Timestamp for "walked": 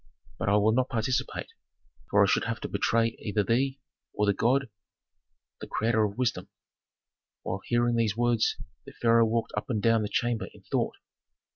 9.27-9.53